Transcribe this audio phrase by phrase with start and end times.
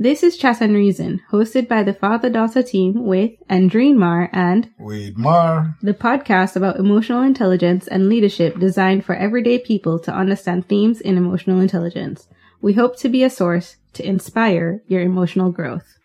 [0.00, 4.70] This is Chat and Reason, hosted by the Father Daughter team with Andreen Mar and
[4.78, 10.68] Wade Mar, the podcast about emotional intelligence and leadership designed for everyday people to understand
[10.68, 12.28] themes in emotional intelligence.
[12.60, 15.98] We hope to be a source to inspire your emotional growth.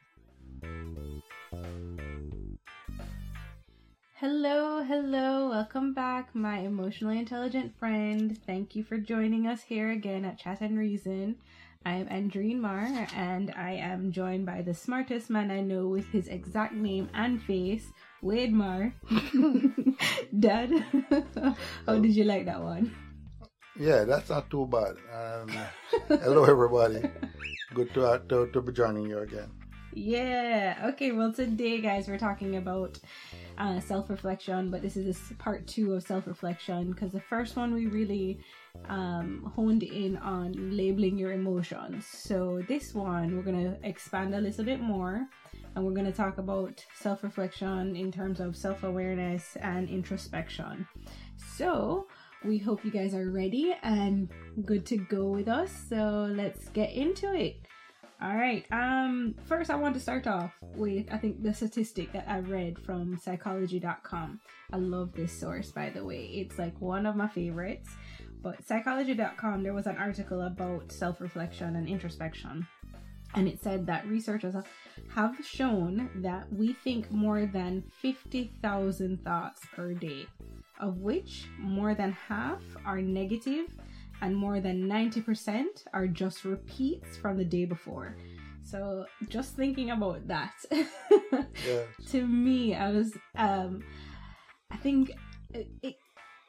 [4.16, 8.40] Hello, hello, welcome back, my emotionally intelligent friend.
[8.48, 11.36] Thank you for joining us here again at Chat and Reason.
[11.86, 16.08] I am Andreen Mar, and I am joined by the smartest man I know with
[16.08, 18.94] his exact name and face, Wade Mar.
[20.40, 20.72] Dad,
[21.86, 22.96] how did you like that one?
[23.78, 24.96] Yeah, that's not too bad.
[25.12, 25.52] Um,
[26.08, 27.04] hello, everybody.
[27.74, 29.52] Good to, uh, to to be joining you again.
[29.96, 30.90] Yeah.
[30.90, 31.12] Okay.
[31.12, 33.00] Well, today, guys, we're talking about
[33.58, 37.74] uh, self reflection, but this is part two of self reflection because the first one
[37.74, 38.40] we really
[38.90, 42.08] um, honed in on labeling your emotions.
[42.08, 45.28] So, this one we're going to expand a little bit more
[45.76, 50.88] and we're going to talk about self reflection in terms of self awareness and introspection.
[51.56, 52.08] So,
[52.44, 54.28] we hope you guys are ready and
[54.66, 55.72] good to go with us.
[55.88, 57.58] So, let's get into it.
[58.22, 58.66] All right.
[58.72, 62.80] Um first I want to start off with I think the statistic that I read
[62.80, 64.40] from psychology.com.
[64.72, 66.26] I love this source by the way.
[66.26, 67.90] It's like one of my favorites.
[68.42, 72.68] But psychology.com there was an article about self-reflection and introspection.
[73.36, 74.56] And it said that researchers
[75.16, 80.28] have shown that we think more than 50,000 thoughts per day,
[80.80, 83.74] of which more than half are negative
[84.24, 88.16] and more than 90% are just repeats from the day before.
[88.64, 91.84] So just thinking about that, Yeah.
[92.12, 93.84] to me, I was, um,
[94.72, 95.12] I think
[95.54, 95.96] it, it,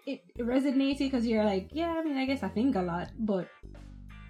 [0.07, 3.49] it resonated because you're like, yeah, I mean, I guess I think a lot, but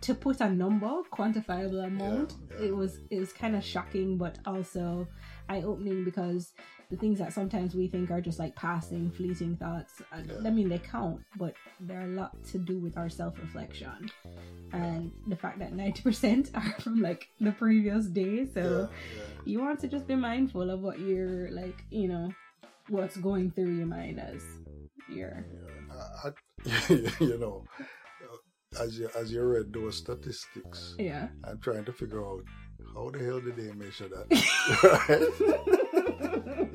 [0.01, 2.67] to put a number, quantifiable amount, yeah.
[2.67, 5.07] it was it was kind of shocking, but also
[5.49, 6.53] eye opening because
[6.95, 10.01] the things that sometimes we think are just like passing, fleeting thoughts.
[10.13, 10.47] uh, Yeah.
[10.49, 14.11] I mean, they count, but they're a lot to do with our self reflection,
[14.73, 18.47] and the fact that ninety percent are from like the previous day.
[18.47, 19.25] So yeah, yeah.
[19.45, 22.33] you want to just be mindful of what you're like, you know,
[22.89, 24.43] what's going through your mind as
[25.09, 25.45] you're.
[25.91, 26.29] Yeah, I,
[27.21, 27.65] you know,
[28.81, 31.29] as you as you read those statistics, Yeah.
[31.45, 32.45] I'm trying to figure out
[32.95, 34.27] how the hell did they measure that?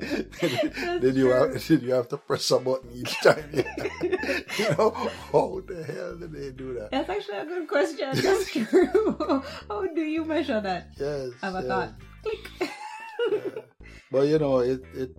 [1.00, 1.32] Did you true.
[1.32, 3.44] have, did you have to press a button each time?
[3.52, 4.90] you know,
[5.32, 6.90] how the hell did they do that?
[6.90, 8.08] That's actually a good question.
[8.14, 9.42] That's true.
[9.68, 10.88] How do you measure that?
[10.98, 11.68] Yes, Have a yes.
[11.68, 11.92] thought.
[12.22, 12.70] Click.
[13.32, 13.62] Yeah.
[14.10, 15.10] But you know, it it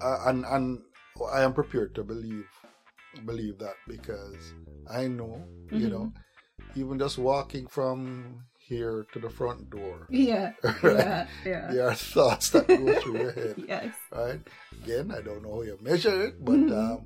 [0.00, 0.80] uh, and and
[1.32, 2.46] I am prepared to believe
[3.26, 4.54] believe that because
[4.90, 5.90] I know, you Mhm.
[5.90, 6.12] know,
[6.74, 10.52] even just walking from here to the front door, Yeah.
[10.84, 11.26] Yeah.
[11.44, 11.66] Yeah.
[11.72, 13.94] there are thoughts that go through your head, Yes.
[14.12, 14.40] right?
[14.84, 16.76] Again, I don't know how you measure it, but Mhm.
[16.76, 16.98] um,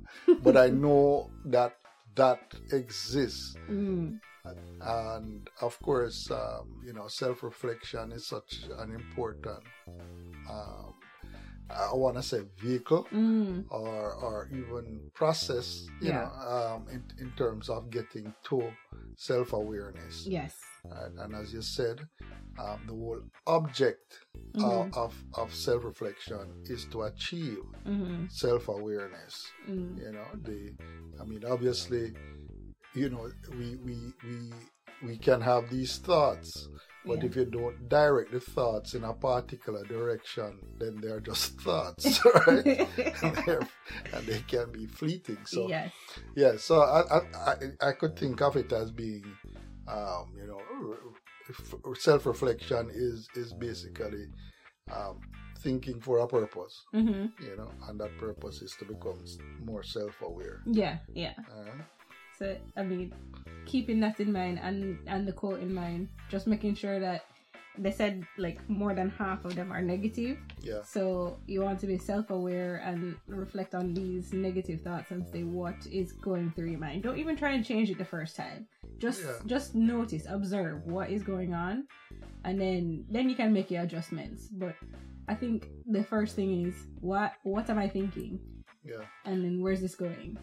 [0.43, 1.77] but I know that
[2.15, 3.55] that exists.
[3.69, 4.19] Mm.
[4.81, 9.63] And of course, um, you know, self reflection is such an important,
[10.49, 10.93] um,
[11.69, 13.65] I want to say, vehicle Mm.
[13.69, 16.23] or, or even process, you Yeah.
[16.25, 18.71] know, um, in, in terms of getting to
[19.15, 20.25] self awareness.
[20.27, 20.55] Yes.
[20.83, 22.01] And, and as you said,
[22.59, 24.19] um, the whole object
[24.55, 24.63] Mhm.
[24.63, 28.25] of, of, of self reflection is to achieve Mm-hmm.
[28.29, 29.97] self awareness Mm.
[29.97, 30.73] you know the
[31.19, 32.13] i mean obviously
[32.93, 34.37] you know we we we
[35.01, 36.67] we can have these thoughts
[37.05, 37.25] but Yeah.
[37.25, 42.65] if you don't direct the thoughts in a particular direction then they're just thoughts right
[43.23, 45.91] and, they can be fleeting so yes.
[46.35, 47.19] yeah so I,
[47.51, 47.53] I
[47.89, 49.25] i could think of it as being
[49.87, 50.61] um you know
[51.95, 54.25] self-reflection is is basically
[54.91, 55.19] um
[55.59, 57.43] thinking for a purpose Mm-hmm.
[57.43, 59.23] you know, and that purpose is to become
[59.63, 60.61] more self-aware.
[60.65, 60.97] Yeah.
[61.13, 61.33] Yeah.
[61.49, 61.81] Uh,
[62.37, 63.13] So I mean,
[63.65, 67.25] keeping that in mind and and the quote in mind, just making sure that
[67.77, 70.37] they said like more than half of them are negative.
[70.61, 75.41] yeah, So you want to be self-aware and reflect on these negative thoughts and say
[75.43, 77.01] what is going through your mind.
[77.01, 78.67] Don't even try and change it the first time.
[78.99, 79.39] Just Yeah.
[79.47, 81.87] just notice, observe what is going on,
[82.45, 84.49] and then then you can make your adjustments.
[84.53, 84.75] But
[85.27, 88.39] I think the first thing is what what am I thinking,
[88.85, 90.37] yeah, and then where's this going?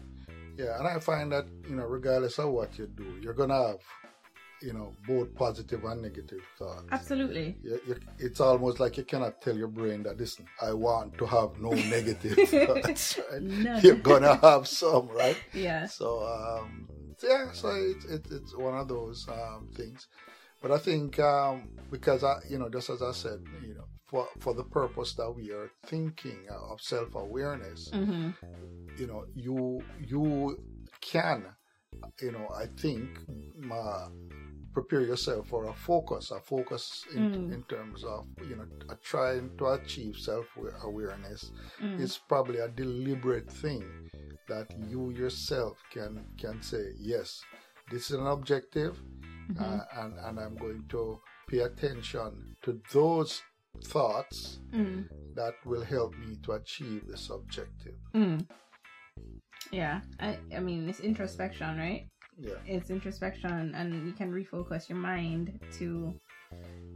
[0.57, 0.77] Yeah.
[0.77, 3.79] And I find that you know, regardless of what you do, you're gonna have
[4.61, 6.83] you know both positive and negative thoughts.
[6.91, 7.57] Absolutely.
[7.63, 11.25] You, you, it's almost like you cannot tell your brain that listen, I want to
[11.25, 13.19] have no negative thoughts.
[13.31, 13.83] Right?
[13.83, 15.37] You're gonna have some, right?
[15.53, 15.87] Yeah.
[15.87, 16.87] So um,
[17.23, 20.07] yeah, so it's it, it's one of those um, things.
[20.61, 24.27] But I think um, because I, you know, just as I said, you know, for
[24.39, 28.29] for the purpose that we are thinking of self awareness, Mm-hmm.
[28.97, 30.57] you know, you you
[31.01, 31.45] can,
[32.21, 33.09] you know, I think,
[33.71, 34.07] uh,
[34.73, 37.53] prepare yourself for a focus, a focus in, Mm.
[37.53, 38.65] in terms of you know
[39.03, 40.45] trying to achieve self
[40.83, 41.99] awareness Mm.
[41.99, 43.83] is probably a deliberate thing
[44.47, 47.41] that you yourself can can say yes
[47.91, 48.93] this is an objective
[49.49, 49.61] Mhm.
[49.61, 53.41] uh, and and i'm going to pay attention to those
[53.93, 55.07] thoughts Mm.
[55.35, 58.45] that will help me to achieve this objective Mm.
[59.71, 62.07] Yeah, I, I mean, it's introspection, right?
[62.37, 66.13] yeah It's introspection, and you can refocus your mind to,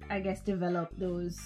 [0.09, 1.37] I guess, develop those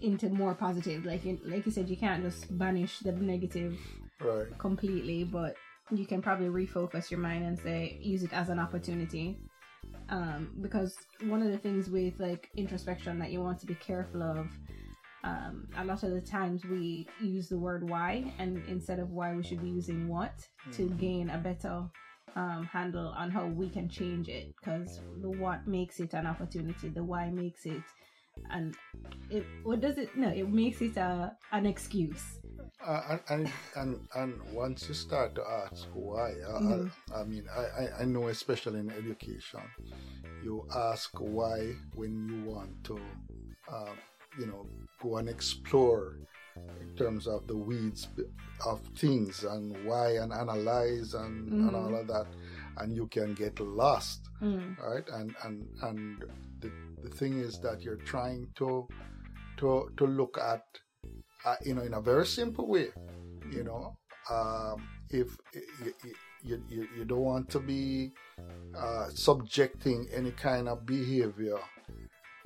[0.00, 1.04] into more positive.
[1.04, 3.78] Like, you, like you said, you can't just banish the negative
[4.20, 5.54] right completely, but
[5.98, 9.38] you can probably refocus your mind and say, use it as an opportunity.
[10.08, 14.22] Um, because one of the things with like introspection that you want to be careful
[14.22, 14.46] of
[15.24, 19.34] um, a lot of the times we use the word why and instead of why
[19.34, 20.34] we should be using what
[20.72, 20.98] to Mhm.
[20.98, 21.84] gain a better
[22.34, 26.88] um, handle on how we can change it because the what makes it an opportunity
[26.88, 27.82] the why makes it
[28.50, 28.74] and
[29.30, 32.40] it what does it no it makes it a an excuse
[32.86, 36.90] uh, and, and and and once you start to ask why uh, Mhm.
[37.14, 39.60] I, I mean I, I i know especially in education
[40.40, 43.18] you ask why when you want to
[43.72, 43.98] um,
[44.36, 44.68] you know
[45.02, 46.18] go and explore
[46.80, 48.08] in terms of the weeds
[48.66, 51.76] of things and why and analyze and, and Mhm.
[51.76, 52.26] all of that
[52.78, 56.24] and you can get lost Mm, right and and and
[56.60, 58.88] the, the thing is that you're trying to
[59.58, 60.64] to to look at
[61.44, 62.88] uh, you know in a very simple way
[63.50, 63.96] you know
[64.30, 65.94] um if you,
[66.42, 68.10] you, you, you don't want to be
[68.76, 71.58] uh, subjecting any kind of behavior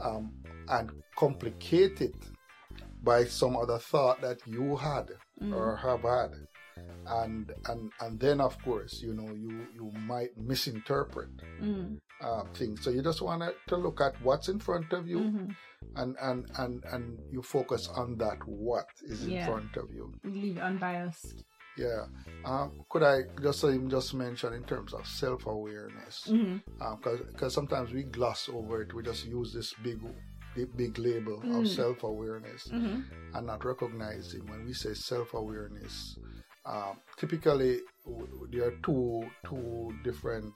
[0.00, 0.32] um,
[0.68, 2.14] and complicate it
[3.02, 5.10] by some other thought that you had
[5.40, 6.32] mm, or have had.
[7.06, 11.30] And and and then of course you know you you might misinterpret
[11.62, 12.82] mm, uh, things.
[12.82, 15.56] So you just want to look at what's in front of you mhm.
[15.94, 19.46] And and and and you focus on that what is in Yeah.
[19.46, 21.44] front of you leave unbiased
[21.78, 22.06] yeah
[22.44, 26.62] um, could i just just mention in terms of self-awareness Mhm.
[27.32, 30.00] because sometimes we gloss over it we just use this big
[30.76, 31.68] big, label of Mm.
[31.68, 33.04] self-awareness Mhm.
[33.34, 36.18] and not recognizing when we say self-awareness
[36.64, 40.52] um, typically w- there are two two different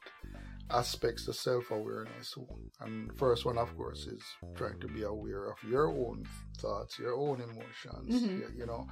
[0.71, 2.37] aspects of self-awareness.
[2.81, 4.23] And first one of course is
[4.55, 6.25] trying to be aware of your own
[6.59, 8.41] thoughts your own emotions Mhm.
[8.41, 8.87] y- you know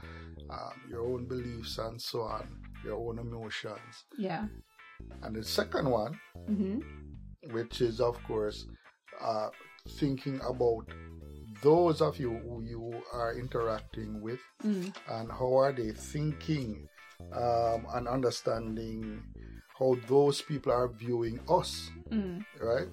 [0.50, 2.48] um, your own beliefs and so on
[2.84, 4.04] your own emotions.
[4.16, 4.46] Yeah.
[5.22, 6.80] And the second one hmm
[7.52, 8.66] which is of course
[9.20, 9.48] uh,
[10.00, 10.86] thinking about
[11.62, 16.88] those of you who you are interacting with mm, and how are they thinking
[17.32, 19.22] um, and understanding
[19.78, 22.88] how those people are viewing us mm, right?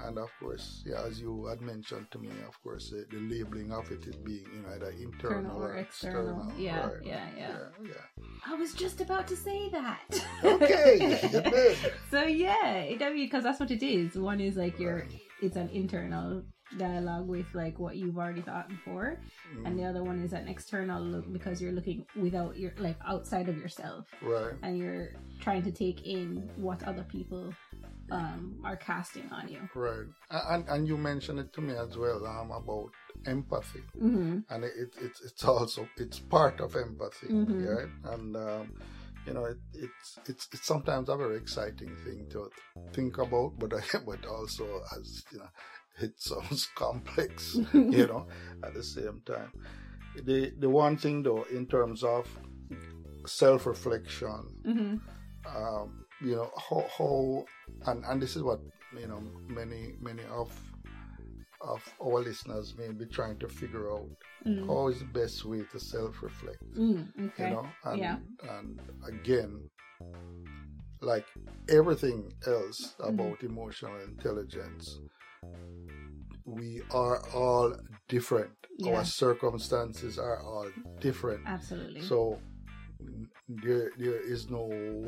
[0.00, 3.72] And of course yeah as you had mentioned to me of course the, the labeling
[3.72, 6.52] of it is being you know either internal, internal or external.
[6.56, 6.92] yeah right.
[7.02, 7.48] yeah yeah.
[7.48, 8.24] Yeah yeah.
[8.46, 10.24] I was just about to say that.
[10.44, 11.18] Okay,
[12.10, 14.16] so yeah, because that's what it is.
[14.16, 15.06] One is like your,
[15.42, 16.44] it's an internal
[16.76, 19.18] dialogue with like what you've already thought before,
[19.64, 23.48] and the other one is an external look because you're looking without your like outside
[23.48, 25.08] of yourself, right and you're
[25.40, 27.54] trying to take in what other people
[28.10, 29.68] um are casting on you.
[29.74, 32.90] right and and you mentioned it to me as well um about
[33.26, 34.38] empathy Mm-hmm.
[34.50, 37.66] and it, it it's it's also it's part of empathy Mhm.
[37.76, 38.72] right and um
[39.26, 42.50] you know it, it's it's it's sometimes a very exciting thing to
[42.94, 43.70] think about but
[44.06, 44.64] but also
[44.96, 45.50] as you know
[46.00, 48.26] it sounds complex you know
[48.64, 49.52] at the same time
[50.24, 52.26] the the one thing though in terms of
[53.26, 54.96] self-reflection Mm-hmm.
[55.56, 57.44] um, you know how, how
[57.90, 58.60] and and this is what
[58.98, 60.50] you know many many of
[61.60, 64.08] of our listeners may be trying to figure out
[64.46, 64.66] Mm.
[64.68, 67.44] how is the best way to self-reflect Mm, okay.
[67.44, 68.18] you know and Yeah.
[68.54, 68.80] and
[69.12, 69.52] again
[71.00, 71.26] like
[71.68, 73.08] everything else Mhm.
[73.10, 75.00] about emotional intelligence
[76.44, 77.74] we are all
[78.08, 78.96] different Yeah.
[78.96, 80.68] our circumstances are all
[81.00, 82.02] different Absolutely.
[82.02, 82.38] so
[83.48, 84.64] there there is no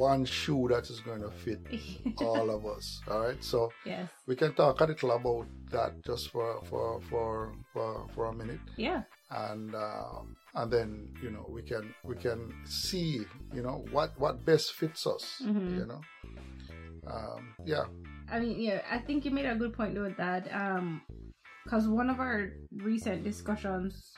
[0.09, 1.61] one shoe that is going to fit
[2.23, 3.01] all of us.
[3.11, 4.09] All right, so yes.
[4.27, 8.61] we can talk a little about that just for for for for, for a minute,
[8.77, 9.03] Yeah.
[9.31, 14.45] and um, and then you know we can we can see you know what what
[14.47, 15.43] best fits us.
[15.45, 15.77] Mhm.
[15.79, 16.01] You know,
[17.13, 17.85] um, yeah,
[18.31, 20.53] I mean, yeah, I think you made a good point with that.
[20.55, 21.03] Um,
[21.65, 24.13] because one of our recent discussions,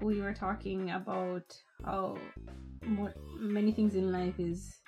[0.00, 1.44] we were talking about
[1.84, 2.16] how
[2.84, 4.80] mo- many things in life is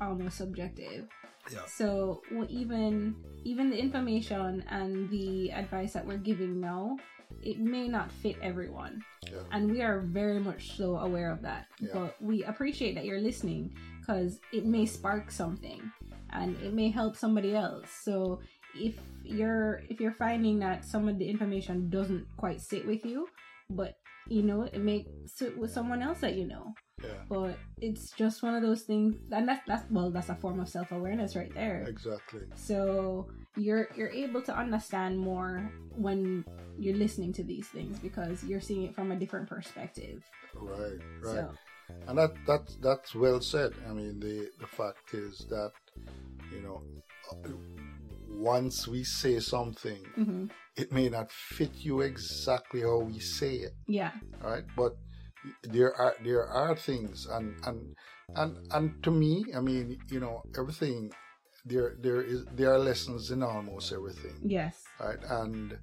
[0.00, 1.06] almost subjective.
[1.52, 6.96] yeah, So well, even even the information and the advice that we're giving now,
[7.42, 11.66] it may not fit everyone, yeah, and we are very much so aware of that.
[11.78, 11.90] Yeah.
[11.92, 15.80] But we appreciate that you're listening because it may spark something,
[16.34, 17.88] and it may help somebody else.
[18.02, 18.40] So
[18.74, 23.28] if you're if you're finding that some of the information doesn't quite sit with you,
[23.70, 23.96] but
[24.28, 26.72] you know it may sit with someone else that you know
[27.02, 30.60] yeah, but it's just one of those things and that's that's well that's a form
[30.60, 32.40] of self-awareness right there exactly.
[32.54, 36.42] so you're you're able to understand more when
[36.78, 40.22] you're listening to these things because you're seeing it from a different perspective
[40.54, 41.34] Right, right.
[41.34, 41.50] so
[42.06, 43.72] And that that's that's well said.
[43.88, 45.72] I mean, the the fact is that
[46.52, 46.82] you know,
[48.28, 50.50] once we say something, mhm.
[50.76, 54.12] it may not fit you exactly how we say it, yeah
[54.42, 54.64] right?
[54.76, 54.96] But
[55.62, 57.94] there are there are things, and and
[58.36, 61.12] and and to me, I mean, you know, everything.
[61.66, 65.18] There there is there are lessons in almost everything, yes right?
[65.30, 65.78] And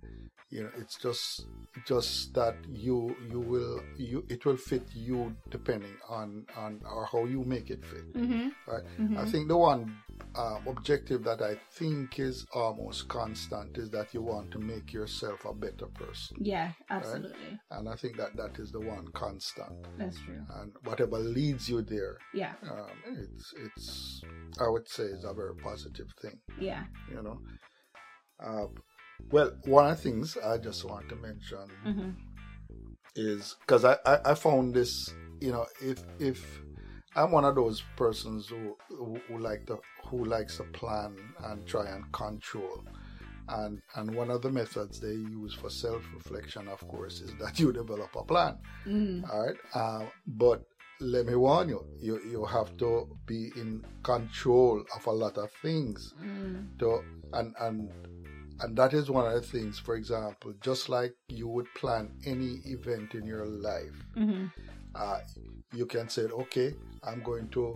[0.52, 1.46] you know, it's just
[1.88, 7.24] just that you you will you it will fit you depending on on or how
[7.26, 8.14] you make it fit.
[8.14, 8.50] Mm-hmm.
[8.68, 8.84] right?
[9.00, 9.18] Mhm.
[9.18, 9.96] i think the one
[10.36, 15.46] uh, objective that i think is almost constant is that you want to make yourself
[15.46, 16.38] a better person.
[16.42, 17.60] Yeah absolutely.
[17.72, 19.88] And i think that that is the one constant.
[19.98, 20.42] That's true.
[20.60, 22.54] And whatever leads you there yeah.
[22.70, 24.22] um, it's it's
[24.60, 26.38] i would say is a very positive thing.
[26.60, 26.84] Yeah.
[27.10, 27.40] You know?
[28.44, 28.68] Uh,
[29.30, 32.10] well one of the things i just want to mention hmm
[33.16, 36.62] is because I, I I found this you know if if
[37.14, 41.66] I'm one of those persons who who, who like to who likes to plan and
[41.68, 42.84] try and control
[43.50, 47.60] and and one of the methods they use for self reflection of course is that
[47.62, 49.22] you develop a plan mm.
[49.30, 50.64] all right uh, but
[51.02, 55.52] let me warn you you you have to be in control of a lot of
[55.62, 56.68] things Mm.
[56.80, 57.02] to
[57.34, 57.90] and and
[58.62, 62.60] and that is one of the things for example just like you would plan any
[62.66, 64.46] event in your life hmm
[64.96, 65.20] uh,
[65.74, 67.76] you can say okay i'm going to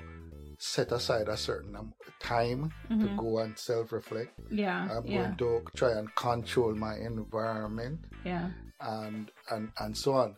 [0.58, 1.76] set aside a certain
[2.20, 3.18] time to Mhm.
[3.18, 4.32] go and self-reflect.
[4.50, 5.16] Yeah i'm yeah.
[5.18, 8.50] going to try and control my environment yeah.
[8.82, 10.36] and and and so on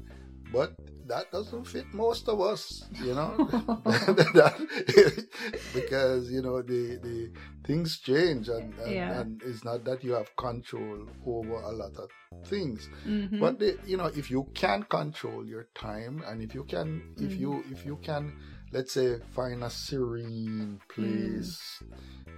[0.54, 0.74] but
[1.08, 3.32] that doesn't fit most of us you know
[3.86, 5.28] That-
[5.74, 7.30] because you know the the
[7.66, 9.20] things change and and, Yeah.
[9.22, 12.10] and it's not that you have control over a lot of
[12.46, 13.40] things Mhm.
[13.40, 17.32] but the, you know if you can control your time and if you can if
[17.34, 17.40] Mhm.
[17.40, 18.34] you if you can
[18.72, 21.82] let's say find a serene place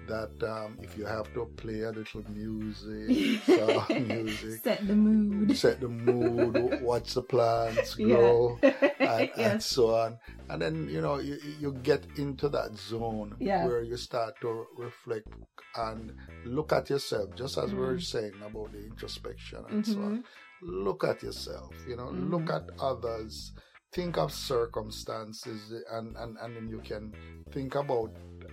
[0.08, 3.40] that um, if you have to play a little music
[3.98, 8.60] music set the mood set the mood, watch the plants grow,
[9.00, 10.18] and, and yes so on.
[10.50, 13.66] And then you know you, you get into that zone Yeah.
[13.66, 15.28] where you start to reflect
[15.76, 16.12] and
[16.46, 18.04] look at yourself, just as we we're Mhm.
[18.04, 20.18] saying about the introspection and so on.
[20.18, 20.24] Mhm.
[20.62, 22.30] Look at yourself, you know, Mhm.
[22.32, 23.52] look at others,
[23.91, 27.13] think of circumstances, and and and then you can
[27.51, 28.12] think about.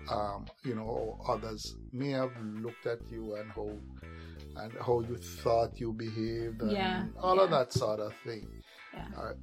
[0.08, 3.68] Um, you know, others may have looked at you and how
[4.62, 8.46] and how you thought you behaved and Yeah, all of that sort of thing.
[8.94, 9.04] Yeah.
[9.16, 9.36] All right.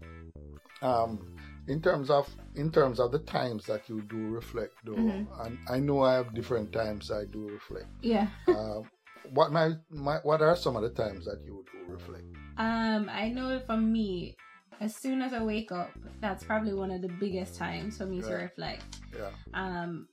[0.81, 1.27] Um,
[1.67, 5.27] in terms of in terms of the times that you do reflect, though, Mhm.
[5.45, 7.87] and I know I have different times I do reflect.
[8.01, 8.89] yeah um,
[9.31, 12.23] what my, my what are some of the times that you do reflect?
[12.57, 14.37] Um, I know for me,
[14.79, 18.21] as soon as I wake up, that's probably one of the biggest times for me
[18.21, 18.83] to reflect.
[19.15, 20.07] Yeah, Um,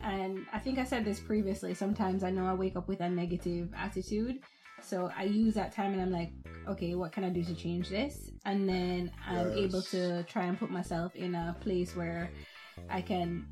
[0.00, 1.74] and I think I said this previously.
[1.74, 4.40] Sometimes I know I wake up with a negative attitude,
[4.80, 6.32] so I use that time and I'm like,
[6.68, 8.30] okay, what can I do to change this?
[8.44, 9.58] And then I'm Yes.
[9.58, 12.30] able to try and put myself in a place where
[12.90, 13.46] I can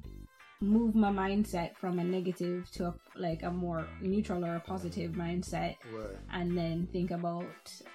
[0.60, 5.12] move my mindset from a negative to a, like a more neutral or a positive
[5.12, 6.18] mindset right.
[6.32, 7.46] and then think about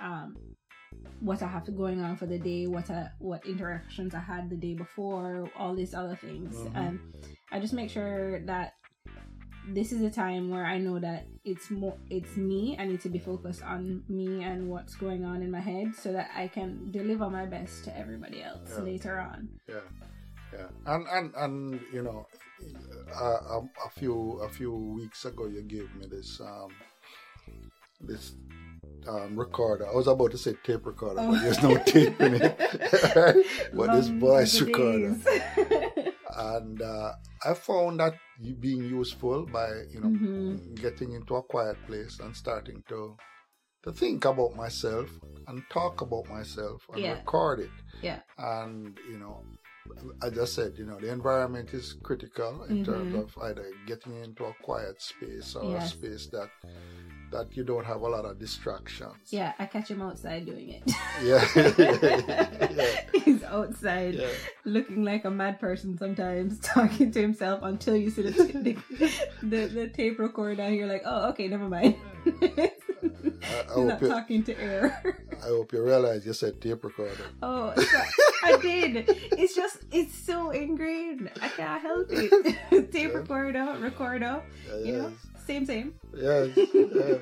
[0.02, 0.36] um,
[1.20, 4.56] what I have going on for the day, what I, what interactions I had the
[4.56, 6.72] day before, all these other things, Mhm.
[6.76, 7.00] and
[7.52, 8.74] I just make sure that
[9.68, 12.76] this is a time where I know that it's more it's me.
[12.78, 16.12] I need to be focused on me and what's going on in my head, so
[16.14, 18.84] that I can deliver my best to everybody else Yeah.
[18.84, 19.50] later on.
[19.68, 19.82] Yeah,
[20.54, 20.68] yeah.
[20.86, 22.28] And and and you know,
[23.20, 26.72] a, a few a few weeks ago, you gave me this um
[28.02, 28.34] this
[29.08, 29.88] um, recorder.
[29.88, 31.32] I was about to say tape recorder, Oh.
[31.32, 32.58] but there's no tape in it.
[33.74, 35.16] but this Long voice recorder,
[36.38, 37.12] and uh,
[37.46, 38.16] I found that
[38.60, 40.82] being useful by you know Mhm.
[40.82, 43.18] getting into a quiet place and starting to
[43.84, 45.10] to think about myself
[45.48, 47.14] and talk about myself and Yeah.
[47.14, 47.76] record it.
[48.02, 48.22] Yeah.
[48.38, 49.46] And you know,
[50.24, 53.24] as I said, you know, the environment is critical in terms Mhm.
[53.24, 55.94] of either getting into a quiet space or Yes.
[55.94, 56.50] a space that
[57.32, 59.16] that you don't have a lot of distractions.
[59.30, 60.84] Yeah, I catch him outside doing it.
[61.24, 61.44] Yeah.
[62.72, 63.02] yeah.
[63.26, 64.28] He's outside Yeah.
[64.64, 68.78] looking like a mad person sometimes, talking to himself until you see the, the,
[69.44, 71.96] the, the tape recorder and you're like, oh, okay, never mind.
[72.42, 72.72] I,
[73.70, 75.18] I hope not you, talking to air.
[75.44, 77.26] I hope you realize you said tape recorder.
[77.44, 78.02] Oh, so-
[78.44, 79.06] I did.
[79.34, 81.30] It's just, it's so ingrained.
[81.42, 82.92] I can't help it.
[82.92, 83.18] tape Yeah.
[83.18, 85.12] recorder, recorder, Yeah, you know,
[85.46, 85.94] same, same.
[86.16, 86.50] Yes.
[86.96, 87.22] yeah.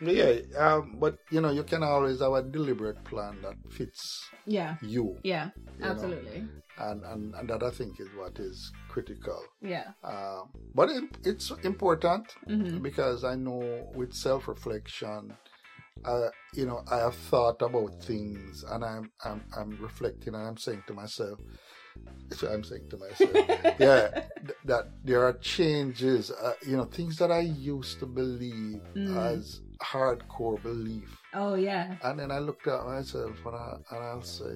[0.00, 0.58] yeah.
[0.58, 5.16] Um, but you know, you can always have a deliberate plan that fits Yeah, you.
[5.22, 6.44] yeah, you know, absolutely.
[6.78, 9.40] and, and and that I think is what is critical.
[9.62, 9.92] Yeah.
[10.02, 15.32] Um, but it, it's important hmm because I know with self-reflection,
[16.04, 20.56] uh, you know, I have thought about things and I'm I'm I'm reflecting and I'm
[20.58, 21.38] saying to myself,
[22.32, 23.32] so I'm saying to myself,
[23.78, 24.10] yeah,
[24.46, 29.16] th- that there are changes, uh, you know, things that I used to believe Mm.
[29.34, 31.20] as hardcore belief.
[31.34, 31.96] Oh, yeah.
[32.02, 34.54] And then I looked at myself and, I, and I'll say,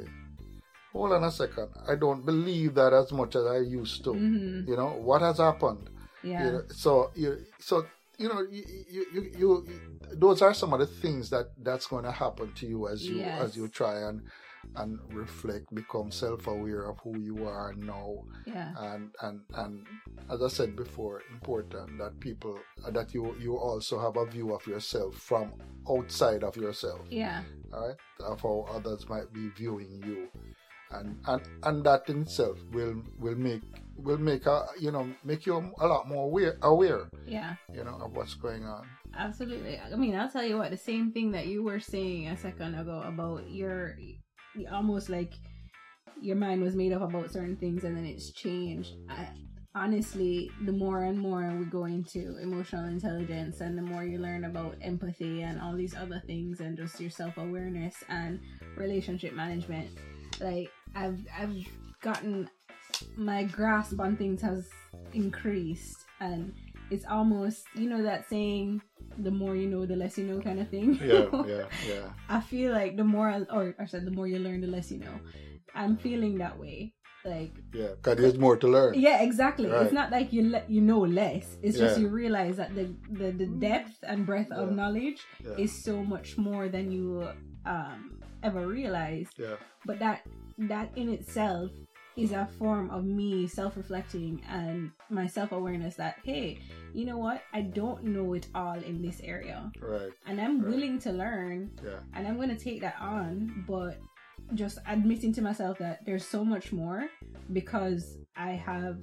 [0.92, 4.12] hold on a second, I don't believe that as much as I used to.
[4.12, 5.90] hmm You know, what has happened?
[6.22, 6.44] Yeah.
[6.44, 9.66] You know, so, you, so, you know, you, you, you, you,
[10.14, 13.18] those are some of the things that that's going to happen to you as you,
[13.18, 13.40] Yes.
[13.42, 14.22] as you try and,
[14.76, 18.72] and reflect, become self-aware of who you are now Yeah.
[18.78, 19.86] and and and
[20.30, 22.58] as I said before, important that people
[22.92, 25.52] that you you also have a view of yourself from
[25.90, 27.42] outside of yourself, Yeah.
[27.72, 27.96] all right?
[28.20, 30.28] Of how others might be viewing you,
[30.90, 33.62] and and and that in itself will will make
[33.96, 37.56] will make a you know make you a lot more aware aware Yeah.
[37.74, 38.86] you know of what's going on.
[39.16, 39.80] Absolutely.
[39.80, 42.74] I mean, I'll tell you what, the same thing that you were saying a second
[42.76, 43.96] ago about your
[44.70, 45.34] almost like
[46.20, 48.94] your mind was made up about certain things and then it's changed.
[49.08, 49.28] I,
[49.74, 54.44] honestly, the more and more we go into emotional intelligence and the more you learn
[54.44, 58.40] about empathy and all these other things and just your self awareness and
[58.76, 59.90] relationship management,
[60.40, 61.56] like I've I've
[62.00, 62.48] gotten
[63.16, 64.68] my grasp on things has
[65.12, 66.52] increased and
[66.90, 68.80] it's almost you know that saying
[69.18, 70.98] the more you know the less you know kind of thing.
[71.02, 72.06] Yeah, yeah, yeah.
[72.28, 74.90] i feel like the more I, or i said the more you learn the less
[74.90, 75.20] you know.
[75.74, 76.92] I'm feeling that way
[77.24, 78.94] like Yeah, because there's more to learn.
[78.94, 79.68] yeah exactly.
[79.68, 79.82] Right.
[79.82, 81.56] it's not like you le- you know less.
[81.62, 85.72] It's just you realize that the, the the depth and breadth of knowledge Yeah, is
[85.84, 87.28] so much more than you
[87.66, 89.34] um ever realized.
[89.38, 90.22] Yeah, but that
[90.72, 91.70] that in itself
[92.18, 96.58] is a form of me self-reflecting and my self-awareness that hey
[96.94, 100.10] you know what i don't know it all in this area right.
[100.26, 100.70] and i'm Right.
[100.72, 103.98] willing to learn Yeah, and i'm going to take that on but
[104.54, 107.08] just admitting to myself that there's so much more
[107.52, 108.98] because i have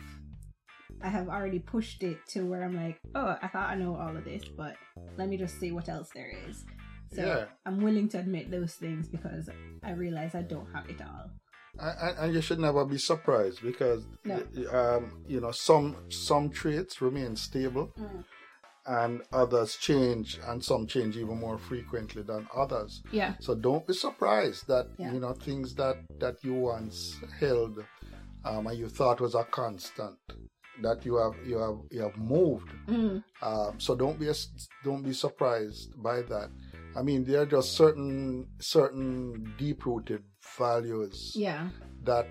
[1.01, 4.15] i have already pushed it to where i'm like oh i thought i know all
[4.15, 4.75] of this but
[5.17, 6.65] let me just see what else there is
[7.13, 7.45] so Yeah.
[7.65, 9.49] i'm willing to admit those things because
[9.83, 11.29] i realize i don't have it all
[11.79, 14.35] and, you should never be surprised because No.
[14.71, 17.91] um, you know some some traits remain stable
[18.87, 23.01] and others change and some change even more frequently than others.
[23.11, 23.33] Yeah.
[23.39, 25.11] So don't be surprised that Yeah.
[25.13, 27.83] you know things that that you once held
[28.45, 30.17] um, and you thought was a constant
[30.81, 32.69] that you have you have you have moved.
[32.87, 34.29] Mm, um, so don't be
[34.83, 36.49] don't be surprised by that.
[36.95, 40.23] I mean there are just certain certain deep rooted
[40.57, 41.69] values yeah.
[42.03, 42.27] that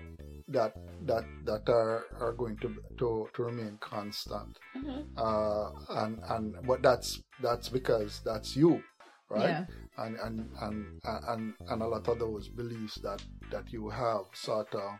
[0.47, 0.75] that
[1.05, 4.59] that that are are going to to, to remain constant.
[4.75, 5.05] Mhm.
[5.17, 8.83] uh and and but that's that's because that's you
[9.29, 9.49] right?
[9.49, 9.65] Yeah.
[9.97, 10.85] And and and
[11.27, 14.99] and and a lot of those beliefs that that you have sort of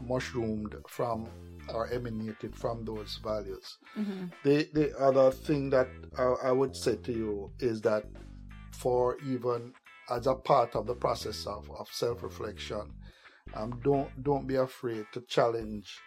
[0.00, 1.28] mushroomed from
[1.68, 3.78] or emanated from those values.
[3.96, 4.30] Mhm.
[4.44, 8.04] the the other thing that I, I would say to you is that
[8.72, 9.72] for even
[10.10, 12.92] as a part of the process of, of self-reflection
[13.54, 15.98] um, don't don't be afraid to challenge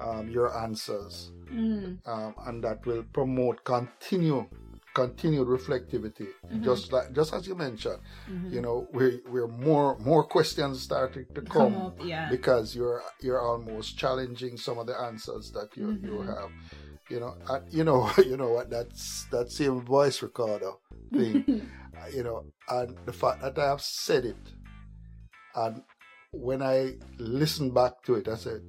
[0.00, 4.46] um, your answers Mm, um, and that will promote continue
[4.94, 6.62] continued reflectivity, Mhm.
[6.62, 8.50] just like just as you mentioned, Mhm.
[8.54, 12.28] you know, we're we're more more questions starting to come come up, yeah.
[12.30, 16.26] because you're you're almost challenging some of the answers that you you Mhm.
[16.26, 16.50] have.
[17.10, 18.70] You know, and, you know, you know what?
[18.70, 20.72] That's that same voice recorder
[21.12, 21.44] thing.
[22.14, 24.36] you know, and the fact that I have said it,
[25.54, 25.82] and
[26.32, 28.62] when I listen back to it, I said,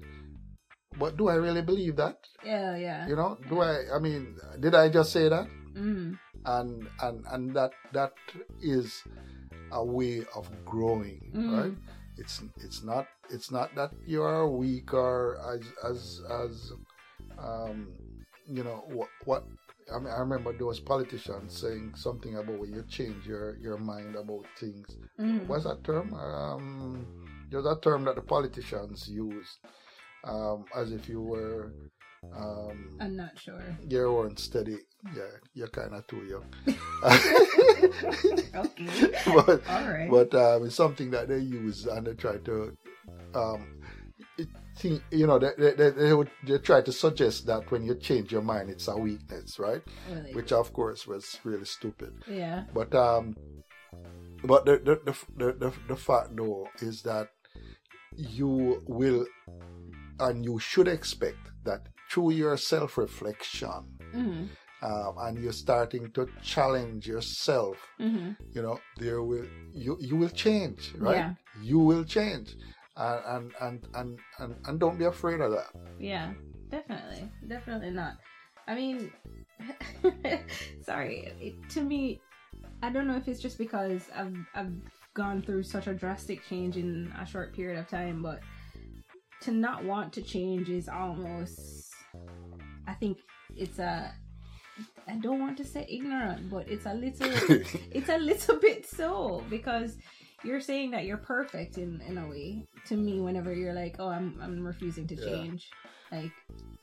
[1.00, 2.18] "But do I really believe that?
[2.46, 3.08] yeah, yeah.
[3.08, 3.96] You know, do I?
[3.96, 6.18] I mean, did I just say that?" Mm.
[6.46, 8.14] And and and that that
[8.62, 9.04] is
[9.72, 11.52] a way of growing, Mm.
[11.58, 11.78] right?
[12.18, 16.72] It's it's not it's not that you are weak or as as as
[17.40, 17.90] um
[18.48, 19.46] you know what what
[19.94, 24.16] I, mean, I remember those politicians saying something about when you change your your mind
[24.16, 24.98] about things.
[25.20, 25.48] Mm.
[25.48, 26.14] What's that term?
[26.14, 29.60] Um, there's a term that the politicians use,
[30.24, 31.72] um, as if you were
[32.36, 33.62] um, I'm not sure.
[33.88, 34.78] you weren't steady.
[35.16, 36.46] Yeah, you're kind of too young.
[38.56, 39.12] Okay.
[39.26, 40.10] but All right.
[40.10, 42.76] but um, it's something that they use and they try to
[43.34, 43.82] um,
[44.78, 48.32] think, you know they, they, they, would, they try to suggest that when you change
[48.32, 50.34] your mind it's a weakness right Really.
[50.34, 52.64] which of course was really stupid yeah.
[52.74, 53.36] but um
[54.44, 57.30] but the the, the, the, the, the fact though is that
[58.16, 59.26] you will
[60.20, 63.84] and you should expect that through your self-reflection
[64.14, 64.48] Mm.
[64.82, 70.30] um, and you're starting to challenge yourself hmm you know there will you you will
[70.30, 71.34] change right Yeah.
[71.62, 72.56] you will change
[72.98, 76.34] and and and and and, don't be afraid of that Yeah.
[76.72, 77.30] Definitely.
[77.48, 78.18] Definitely not.
[78.68, 79.12] I mean,
[80.82, 81.32] sorry.
[81.40, 82.22] It, to me,
[82.82, 84.74] I don't know if it's just because I've I've
[85.14, 88.42] gone through such a drastic change in a short period of time, but
[89.42, 91.94] to not want to change is almost.
[92.88, 93.20] I think
[93.56, 94.14] it's a.
[95.08, 97.32] I don't want to say ignorant, but it's a little.
[97.92, 99.98] it's a little bit so because
[100.46, 104.08] you're saying that you're perfect in in a way to me whenever you're like oh
[104.08, 105.26] i'm i'm refusing to Yeah.
[105.26, 105.70] change.
[106.12, 106.32] Like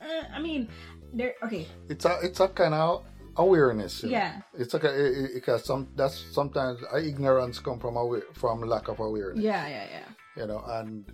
[0.00, 0.68] uh, i mean
[1.14, 1.66] there okay.
[1.88, 3.04] It's a it's a kind of
[3.36, 4.10] awareness know.
[4.10, 4.40] yeah.
[4.58, 8.88] It's like a, it, it, because some that's sometimes ignorance come from aware, from lack
[8.88, 9.42] of awareness.
[9.42, 10.08] Yeah yeah yeah.
[10.36, 11.04] You know and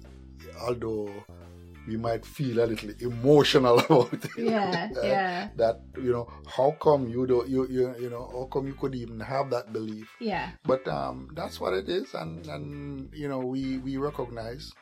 [0.67, 1.11] although
[1.89, 4.29] we might feel a little emotional about it.
[4.37, 5.49] Yeah uh, yeah.
[5.57, 8.95] That you know how come you don't you you you know how come you could
[8.95, 10.09] even have that belief?
[10.21, 10.51] Yeah.
[10.65, 12.15] But um that's what it is.
[12.15, 14.73] And and you know we we recognize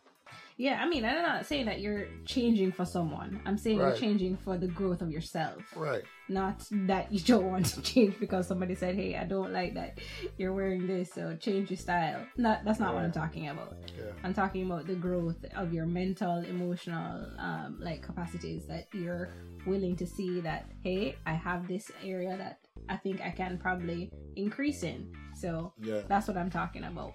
[0.56, 3.40] yeah i mean i'm not saying that you're changing for someone.
[3.44, 3.88] I'm saying Right.
[3.88, 5.62] you're changing for the growth of yourself.
[5.76, 6.02] Right.
[6.28, 9.98] Not that you don't want to change because somebody said hey i don't like that
[10.38, 12.20] you're wearing this so change your style.
[12.36, 13.76] Not that's not what i'm talking about.
[13.98, 14.12] Yeah.
[14.24, 19.30] I'm talking about the growth of your mental, emotional, um, like capacities that you're
[19.66, 24.10] willing to see that hey, I have this area that I think I can probably
[24.36, 25.12] increase in.
[25.34, 26.00] So yeah.
[26.08, 27.14] that's what I'm talking about.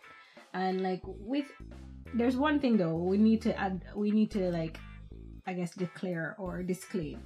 [0.54, 1.50] And like with,
[2.14, 3.82] there's one thing though we need to add.
[3.96, 4.80] We need to like,
[5.48, 7.20] I guess declare or disclaim.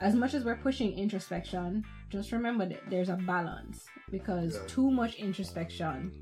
[0.00, 4.66] As much as we're pushing introspection, just remember that there's a balance because Yeah.
[4.66, 6.12] too much introspection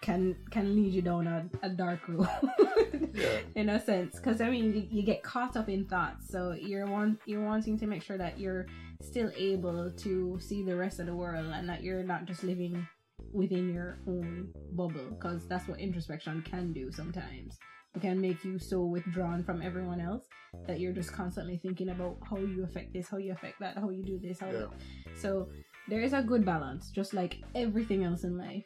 [0.00, 2.26] can can lead you down a, a dark road
[3.14, 3.38] Yeah.
[3.54, 6.86] in a sense because i mean you, you get caught up in thoughts so you're
[6.86, 8.66] want you're wanting to make sure that you're
[9.00, 12.84] still able to see the rest of the world and that you're not just living
[13.32, 17.58] within your own bubble because that's what introspection can do sometimes.
[17.94, 20.24] It can make you so withdrawn from everyone else
[20.66, 23.90] that you're just constantly thinking about how you affect this how you affect that how
[23.90, 24.66] you do this how Yeah.
[25.14, 25.48] so
[25.88, 28.64] there is a good balance just like everything else in life.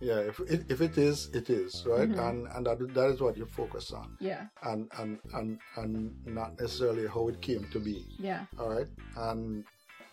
[0.00, 2.08] Yeah if it, if it is it is right?
[2.10, 2.28] Mhm.
[2.28, 4.16] and and that, that is what you focus on.
[4.20, 4.46] Yeah.
[4.62, 8.04] And and and and not necessarily how it came to be.
[8.18, 8.44] Yeah.
[8.58, 8.88] All right?
[9.16, 9.64] And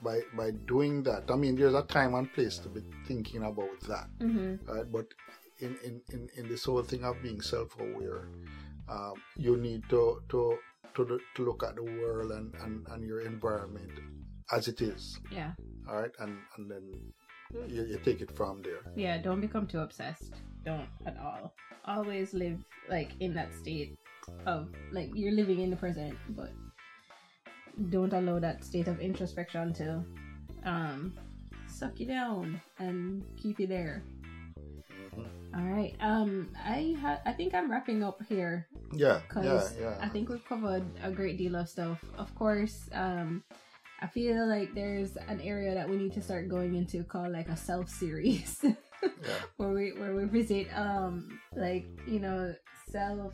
[0.05, 3.79] by by doing that i mean there's a time and place to be thinking about
[3.87, 4.55] that mm-hmm.
[4.71, 5.07] right but
[5.59, 8.27] in in in, in this whole thing of being self-aware
[8.87, 10.57] um, you need to to
[10.93, 13.91] to, to look at the world and, and and your environment
[14.51, 15.51] as it is yeah
[15.89, 16.83] all right and and then
[17.67, 20.33] you, you take it from there Yeah, don't become too obsessed.
[20.65, 21.53] Don't at all.
[21.85, 23.95] Always live like in that state
[24.45, 26.51] of like you're living in the present, but
[27.89, 30.03] don't allow that state of introspection to
[30.63, 31.13] um
[31.67, 34.03] suck you down and keep you there.
[35.55, 35.95] All right.
[35.99, 40.29] Um I ha- I think I'm wrapping up here yeah yeah because yeah I think
[40.29, 42.03] we've covered a great deal of stuff.
[42.17, 43.43] Of course, um,
[44.01, 47.47] I feel like there's an area that we need to start going into called like
[47.47, 52.53] a self series, yeah where we where we visit um like you know
[52.91, 53.33] self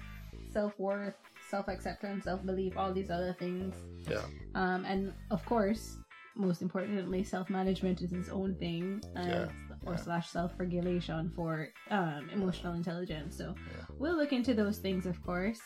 [0.54, 1.16] self worth,
[1.52, 3.76] self acceptance, self belief, all these other things.
[4.08, 4.24] yeah
[4.56, 5.98] Um, and of course,
[6.36, 9.48] most importantly, self management is its own thing, uh, Yeah,
[9.86, 10.04] or yeah.
[10.08, 13.38] slash self regulation for um, emotional intelligence.
[13.38, 13.86] So Yeah.
[14.00, 15.60] we'll look into those things, of course.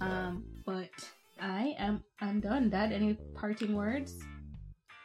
[0.00, 0.94] Um, but
[1.40, 2.70] I am I'm done.
[2.70, 4.14] Dad, any parting words?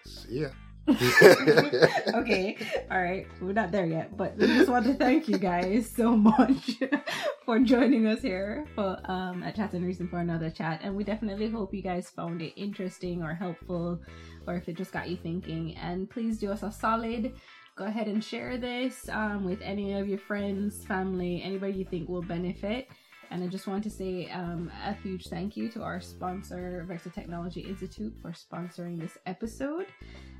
[0.05, 0.49] See ya.
[0.89, 2.57] okay,
[2.89, 6.17] all right, we're not there yet, but we just want to thank you guys so
[6.17, 6.71] much
[7.45, 11.03] for joining us here for um at Chat and Reason for another chat, and we
[11.03, 14.01] definitely hope you guys found it interesting or helpful,
[14.47, 15.75] or if it just got you thinking.
[15.77, 17.33] And please do us a solid.
[17.75, 22.09] Go ahead and share this um, with any of your friends, family, anybody you think
[22.09, 22.87] will benefit.
[23.31, 27.09] And I just want to say um, a huge thank you to our sponsor, Vector
[27.09, 29.87] Technology Institute, for sponsoring this episode.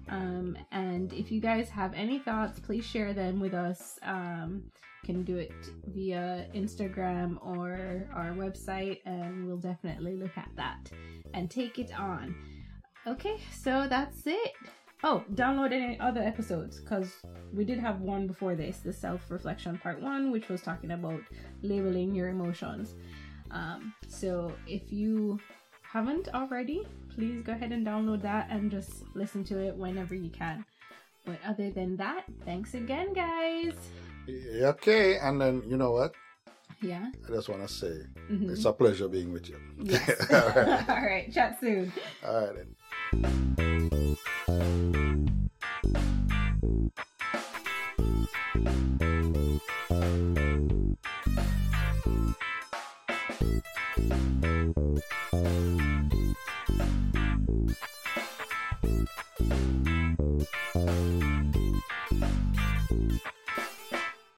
[0.10, 3.98] Um, and if you guys have any thoughts, please share them with us.
[4.04, 4.64] Um,
[5.06, 5.54] can do it
[5.88, 10.92] via Instagram or our website, and we'll definitely look at that
[11.34, 12.36] and take it on.
[13.08, 14.52] Okay, so that's it.
[15.04, 17.12] Oh, download any other episodes because
[17.54, 21.22] we did have one before this, the self reflection part one, which was talking about
[21.64, 22.94] labeling your emotions.
[23.50, 25.40] Um, so if you
[25.82, 30.30] haven't already, please go ahead and download that and just listen to it whenever you
[30.30, 30.64] can.
[31.26, 33.74] But other than that, thanks again, guys.
[34.30, 36.14] Okay, and then you know what?
[36.82, 37.12] Yeah.
[37.28, 37.94] I just want to say
[38.32, 38.52] Mhm.
[38.52, 39.60] it's a pleasure being with you.
[39.84, 40.32] Yes.
[40.32, 40.90] All right.
[40.90, 41.32] All right.
[41.34, 41.92] Chat soon.
[42.26, 43.68] All right then.